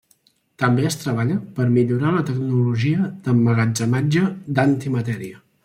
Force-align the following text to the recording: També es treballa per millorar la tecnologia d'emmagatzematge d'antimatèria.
També 0.61 0.85
es 0.91 0.95
treballa 1.01 1.35
per 1.59 1.67
millorar 1.75 2.13
la 2.17 2.23
tecnologia 2.31 3.11
d'emmagatzematge 3.27 4.27
d'antimatèria. 4.57 5.43